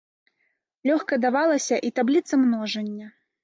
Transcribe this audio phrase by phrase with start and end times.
[0.91, 3.07] Лёгка давалася і табліца множання.